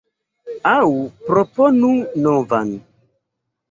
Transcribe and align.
Aŭ 0.71 0.87
proponu 1.29 1.95
novan. 2.27 2.77